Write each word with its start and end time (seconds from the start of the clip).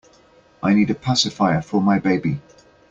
I 0.63 0.73
need 0.73 0.89
a 0.89 0.95
pacifier 0.95 1.61
for 1.61 1.79
my 1.79 1.99
baby. 1.99 2.41